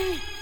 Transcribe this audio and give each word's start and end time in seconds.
Bye. 0.00 0.39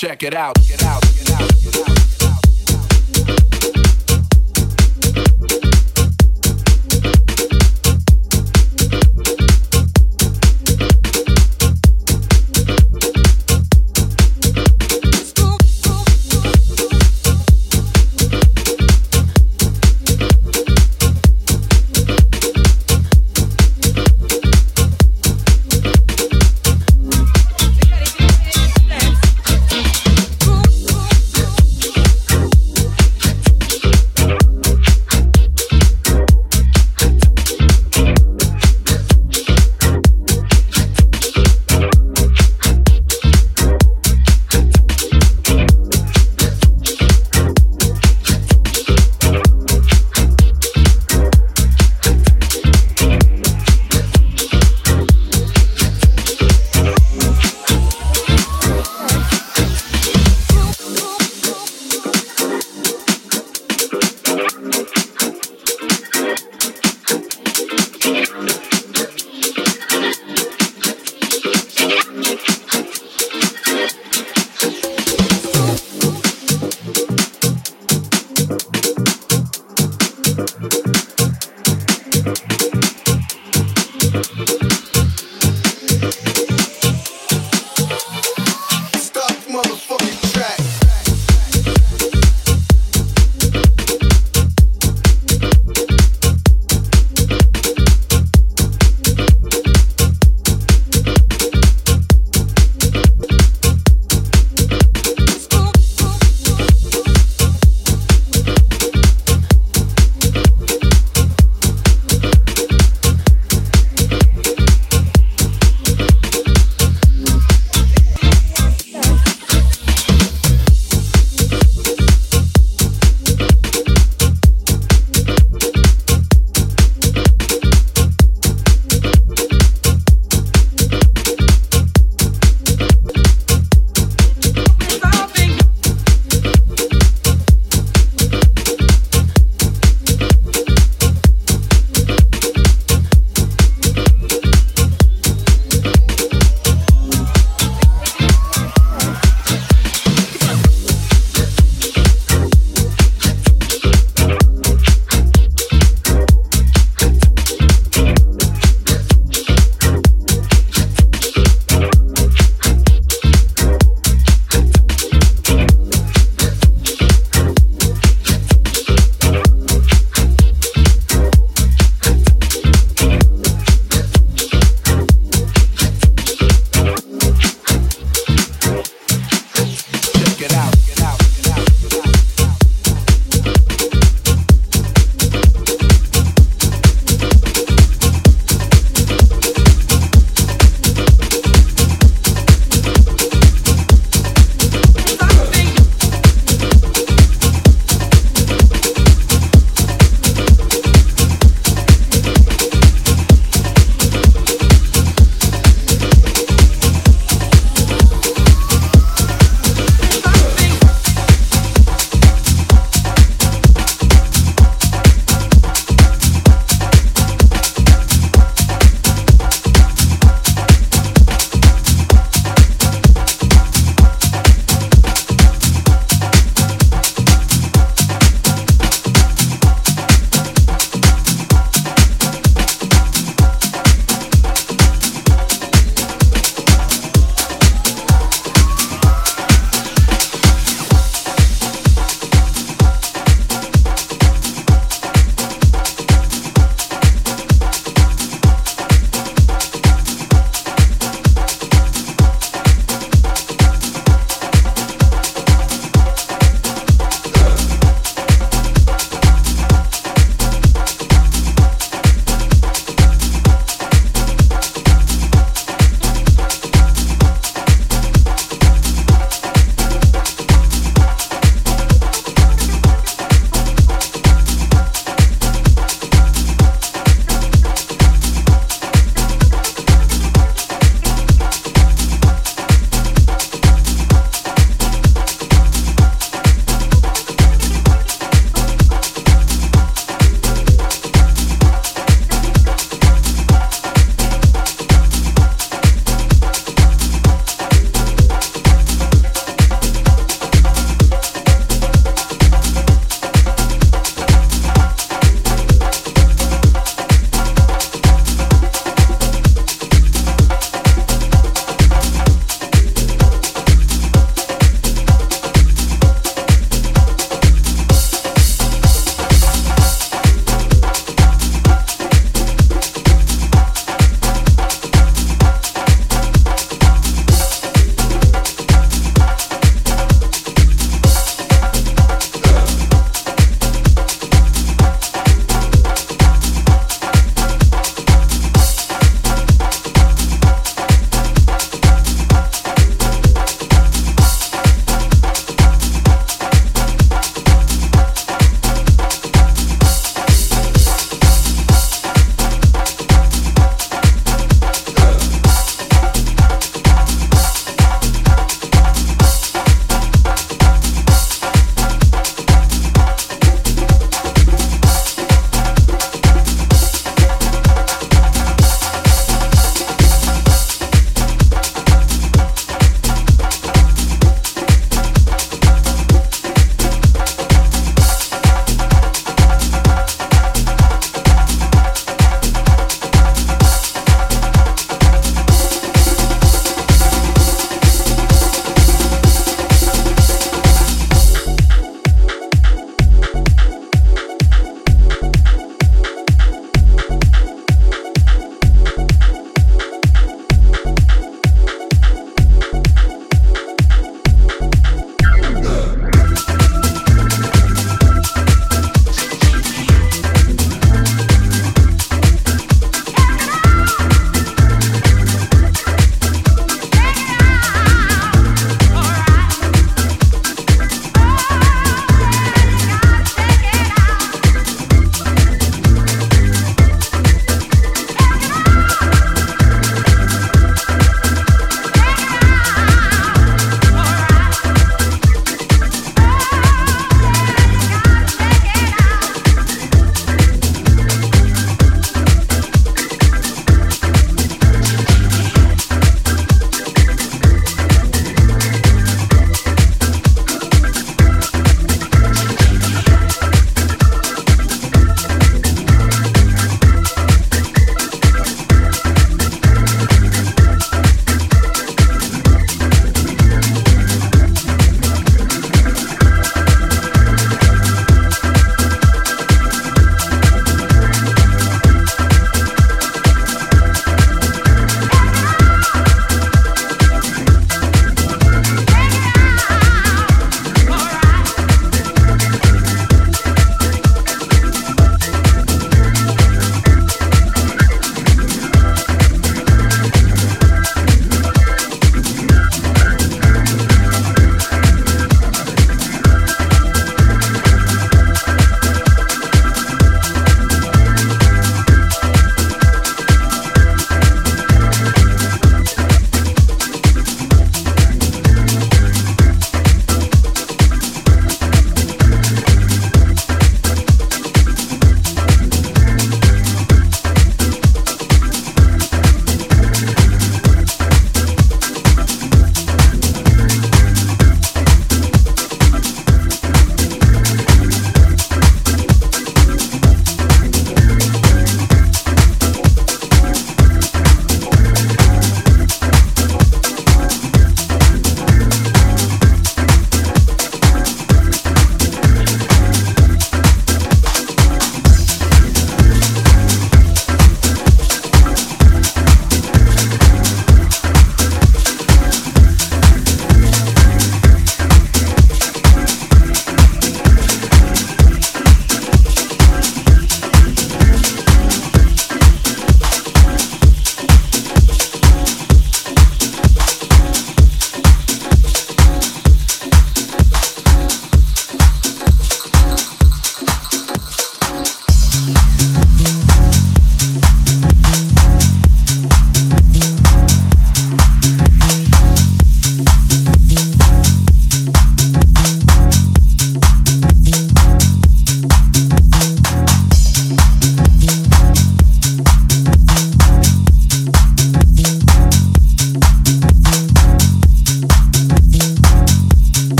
Check 0.00 0.22
it 0.22 0.34
out. 0.34 0.54
Get 0.66 0.82
out. 0.82 1.02
Get 1.02 1.30
out. 1.32 1.52
Get 1.62 1.76
out. 1.76 2.09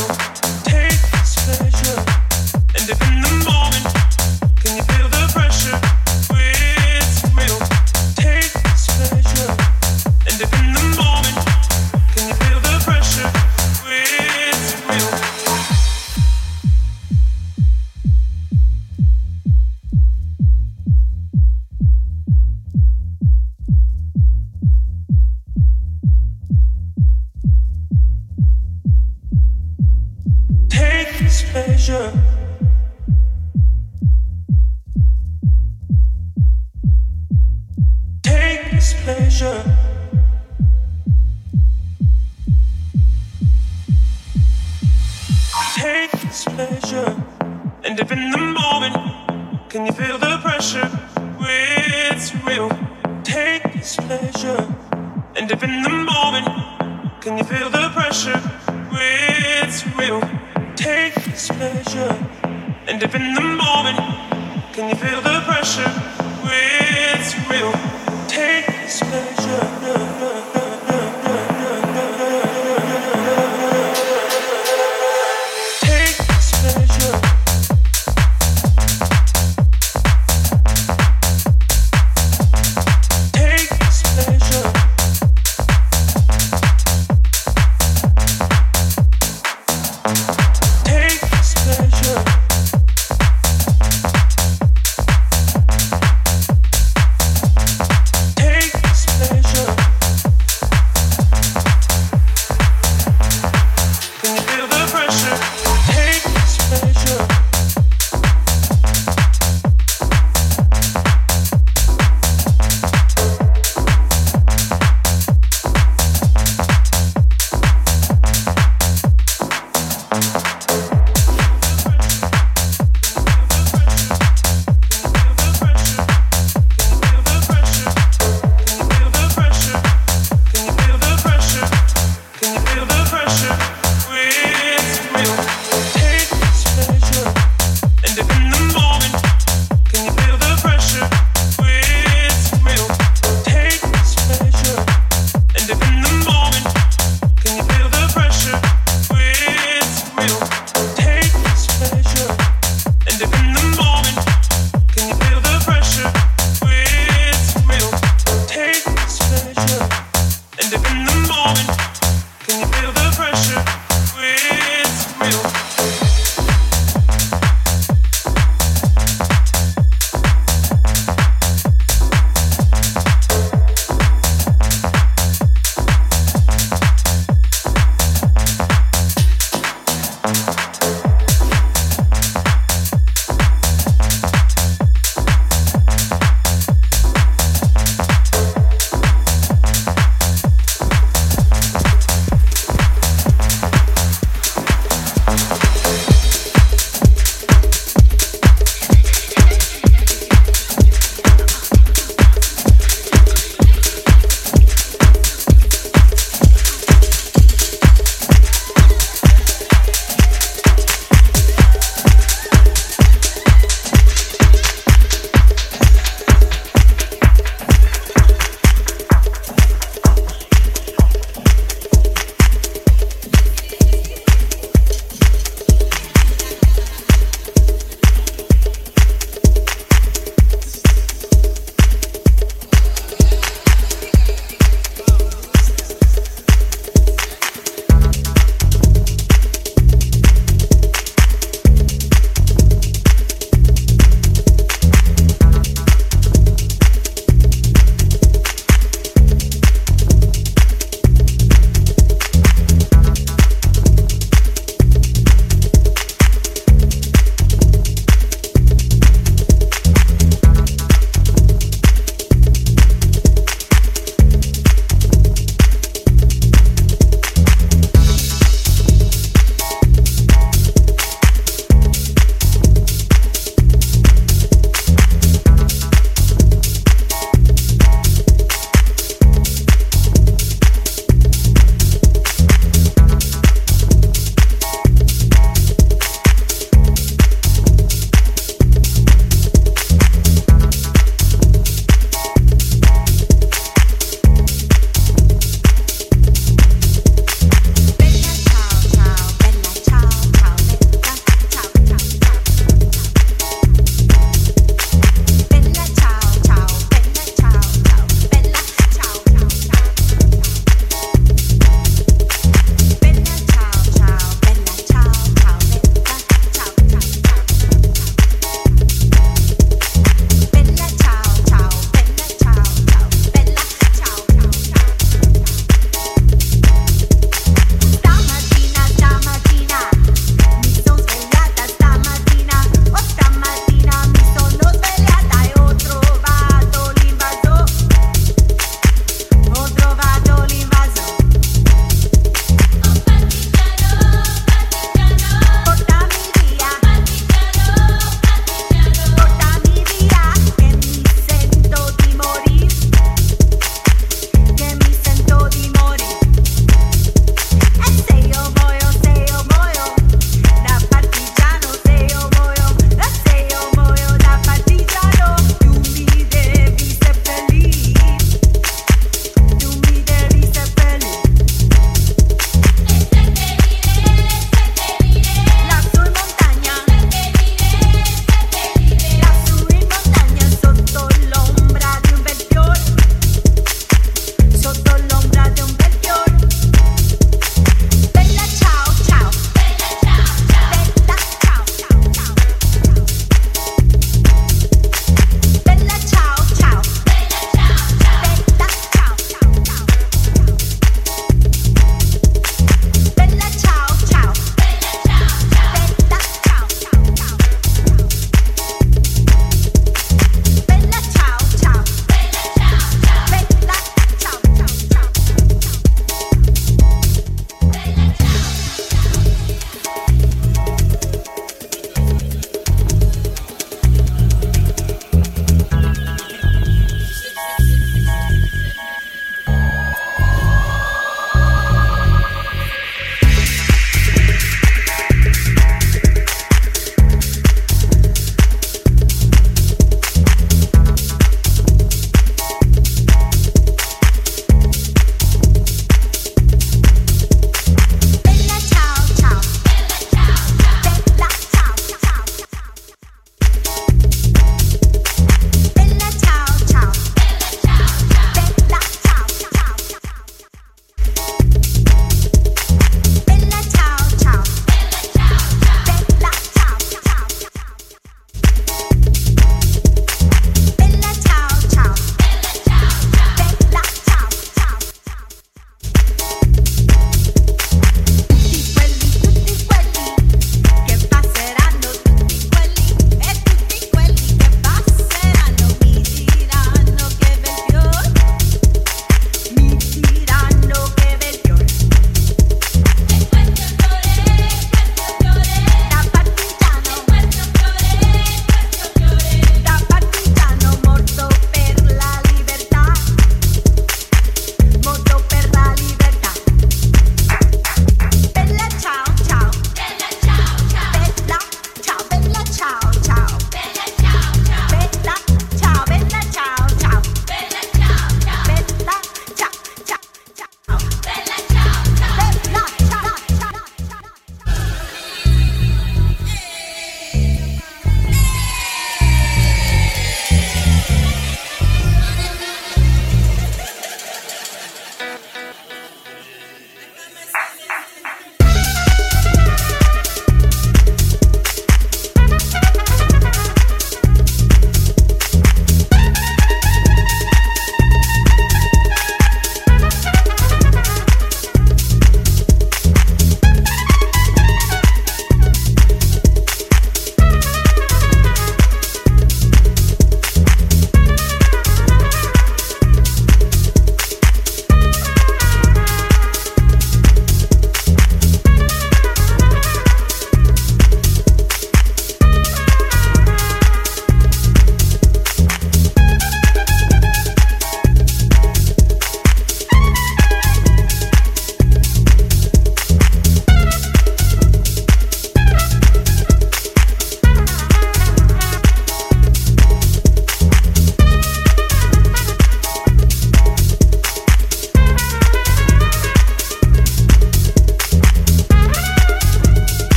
You 0.00 0.29